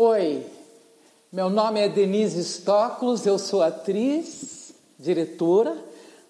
[0.00, 0.46] Oi,
[1.32, 5.76] meu nome é Denise Stoklos, eu sou atriz, diretora,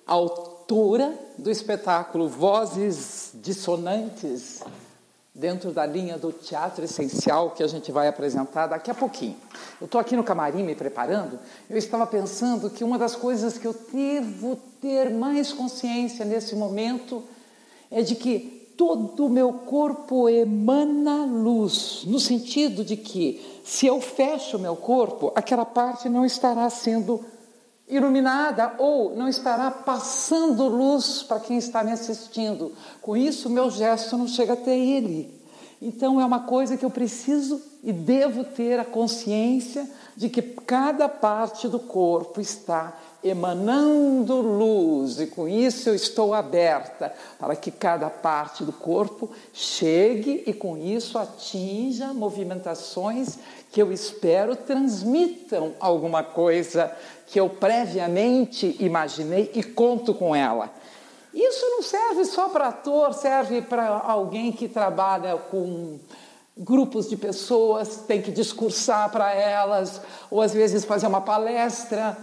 [0.07, 4.63] autora do espetáculo Vozes Dissonantes,
[5.35, 9.37] dentro da linha do teatro essencial que a gente vai apresentar daqui a pouquinho.
[9.79, 11.39] Eu estou aqui no camarim me preparando,
[11.69, 17.23] eu estava pensando que uma das coisas que eu devo ter mais consciência nesse momento
[17.91, 24.01] é de que todo o meu corpo emana luz, no sentido de que se eu
[24.01, 27.21] fecho o meu corpo, aquela parte não estará sendo
[27.89, 32.73] iluminada ou não estará passando luz para quem está me assistindo.
[33.03, 35.37] Com isso, meu gesto não chega até ele.
[35.83, 41.09] Então, é uma coisa que eu preciso e devo ter a consciência de que cada
[41.09, 48.09] parte do corpo está emanando luz, e com isso eu estou aberta para que cada
[48.09, 53.39] parte do corpo chegue e com isso atinja movimentações
[53.73, 56.93] que eu espero transmitam alguma coisa
[57.27, 60.73] que eu previamente imaginei e conto com ela.
[61.35, 65.99] Isso não serve só para ator, serve para alguém que trabalha com
[66.57, 72.17] grupos de pessoas, tem que discursar para elas, ou às vezes fazer uma palestra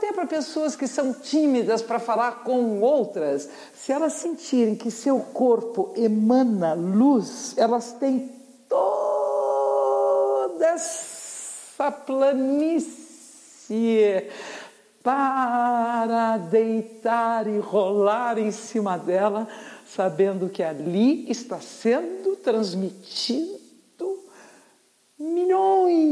[0.00, 5.20] até para pessoas que são tímidas para falar com outras, se elas sentirem que seu
[5.20, 8.32] corpo emana luz, elas têm
[8.66, 12.96] toda essa planície
[15.02, 19.46] para deitar e rolar em cima dela,
[19.86, 23.59] sabendo que ali está sendo transmitido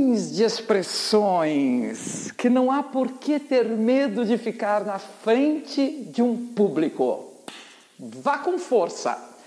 [0.08, 6.22] milhões de expressões que não há por que ter medo de ficar na frente de
[6.22, 7.26] um público.
[7.98, 9.37] Vá com força.